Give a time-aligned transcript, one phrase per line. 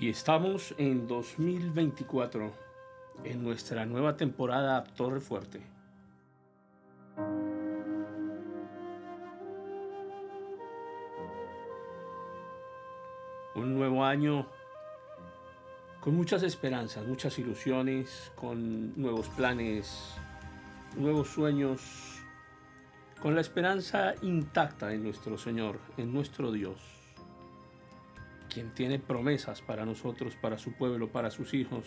[0.00, 2.52] Y estamos en 2024,
[3.24, 5.60] en nuestra nueva temporada Torre Fuerte.
[13.56, 14.46] Un nuevo año
[15.98, 20.14] con muchas esperanzas, muchas ilusiones, con nuevos planes,
[20.96, 22.22] nuevos sueños,
[23.20, 26.97] con la esperanza intacta en nuestro Señor, en nuestro Dios
[28.58, 31.86] quien tiene promesas para nosotros, para su pueblo, para sus hijos,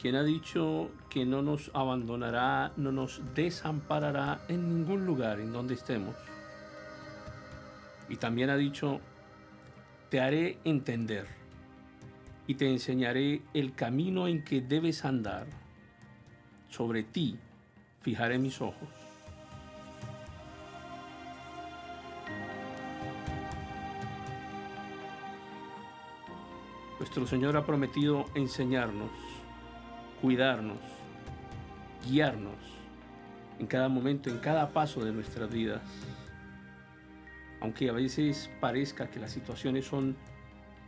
[0.00, 5.74] quien ha dicho que no nos abandonará, no nos desamparará en ningún lugar en donde
[5.74, 6.16] estemos.
[8.08, 9.02] Y también ha dicho,
[10.08, 11.26] te haré entender
[12.46, 15.48] y te enseñaré el camino en que debes andar.
[16.70, 17.36] Sobre ti
[18.00, 19.07] fijaré mis ojos.
[26.98, 29.10] Nuestro Señor ha prometido enseñarnos,
[30.20, 30.78] cuidarnos,
[32.04, 32.56] guiarnos
[33.60, 35.80] en cada momento, en cada paso de nuestras vidas.
[37.60, 40.16] Aunque a veces parezca que las situaciones son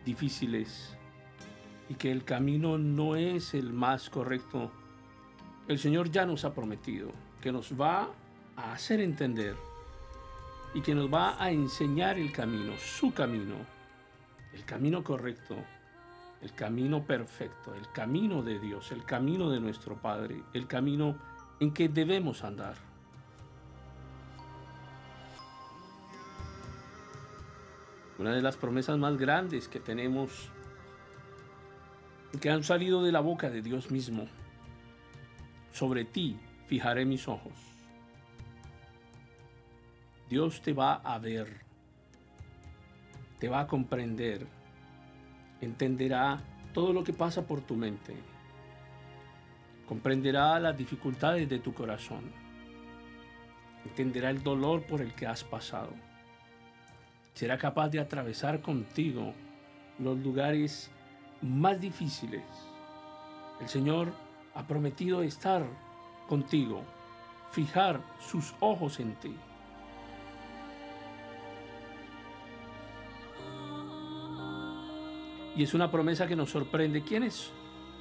[0.04, 0.96] difíciles
[1.88, 4.72] y que el camino no es el más correcto,
[5.68, 8.10] el Señor ya nos ha prometido que nos va
[8.56, 9.54] a hacer entender
[10.74, 13.54] y que nos va a enseñar el camino, su camino,
[14.52, 15.54] el camino correcto
[16.42, 21.16] el camino perfecto, el camino de Dios, el camino de nuestro Padre, el camino
[21.60, 22.76] en que debemos andar.
[28.18, 30.50] Una de las promesas más grandes que tenemos,
[32.40, 34.26] que han salido de la boca de Dios mismo,
[35.72, 37.52] sobre ti fijaré mis ojos.
[40.28, 41.62] Dios te va a ver,
[43.38, 44.46] te va a comprender,
[45.60, 46.40] entenderá
[46.72, 48.14] todo lo que pasa por tu mente,
[49.86, 52.32] comprenderá las dificultades de tu corazón,
[53.84, 55.90] entenderá el dolor por el que has pasado,
[57.34, 59.32] será capaz de atravesar contigo
[59.98, 60.90] los lugares
[61.42, 62.42] más difíciles.
[63.60, 64.12] El Señor
[64.54, 65.64] ha prometido estar
[66.28, 66.82] contigo,
[67.50, 69.34] fijar sus ojos en ti.
[75.60, 77.02] Y es una promesa que nos sorprende.
[77.02, 77.50] ¿Quiénes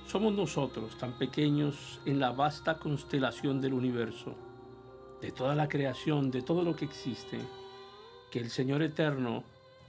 [0.07, 4.33] somos nosotros tan pequeños en la vasta constelación del universo,
[5.19, 7.37] de toda la creación, de todo lo que existe?
[8.31, 9.43] Que el Señor Eterno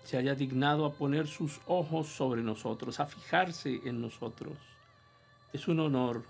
[0.04, 4.58] se haya dignado a poner sus ojos sobre nosotros, a fijarse en nosotros.
[5.52, 6.24] Es un honor,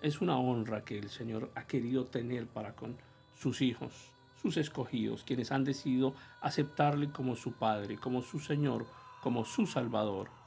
[0.00, 2.96] es una honra que el Señor ha querido tener para con
[3.38, 3.92] sus hijos,
[4.40, 8.86] sus escogidos, quienes han decidido aceptarle como su Padre, como su Señor,
[9.20, 10.37] como su Salvador.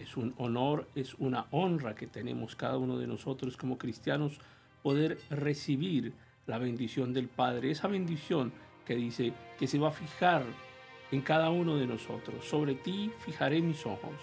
[0.00, 4.40] Es un honor, es una honra que tenemos cada uno de nosotros como cristianos
[4.82, 6.14] poder recibir
[6.46, 8.50] la bendición del Padre, esa bendición
[8.86, 10.42] que dice que se va a fijar
[11.12, 12.44] en cada uno de nosotros.
[12.46, 14.14] Sobre ti fijaré mis ojos.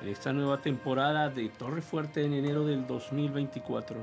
[0.00, 4.02] En esta nueva temporada de Torre Fuerte en enero del 2024,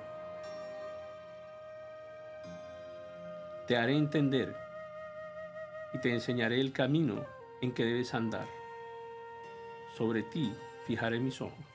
[3.65, 4.64] te haré entender
[5.95, 7.25] y te enseñaré el camino
[7.61, 8.47] en que debes andar.
[9.97, 10.53] Sobre ti
[10.85, 11.74] fijaré mis ojos.